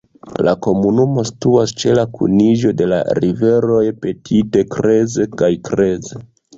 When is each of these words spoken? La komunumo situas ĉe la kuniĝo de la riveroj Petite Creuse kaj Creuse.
La 0.45 0.53
komunumo 0.67 1.25
situas 1.31 1.75
ĉe 1.83 1.93
la 2.01 2.07
kuniĝo 2.17 2.73
de 2.81 2.89
la 2.95 3.01
riveroj 3.21 3.85
Petite 4.03 4.69
Creuse 4.77 5.33
kaj 5.41 5.57
Creuse. 5.73 6.29